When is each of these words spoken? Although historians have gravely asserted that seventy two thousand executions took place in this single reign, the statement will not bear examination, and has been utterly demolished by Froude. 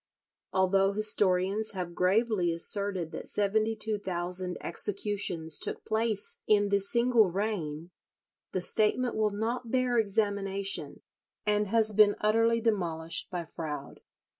Although 0.51 0.93
historians 0.93 1.73
have 1.73 1.93
gravely 1.93 2.51
asserted 2.51 3.11
that 3.11 3.29
seventy 3.29 3.75
two 3.75 3.99
thousand 3.99 4.57
executions 4.59 5.59
took 5.59 5.85
place 5.85 6.39
in 6.47 6.69
this 6.69 6.89
single 6.91 7.29
reign, 7.29 7.91
the 8.51 8.61
statement 8.61 9.15
will 9.15 9.29
not 9.29 9.69
bear 9.69 9.99
examination, 9.99 11.03
and 11.45 11.67
has 11.67 11.93
been 11.93 12.15
utterly 12.19 12.59
demolished 12.59 13.29
by 13.29 13.45
Froude. 13.45 13.99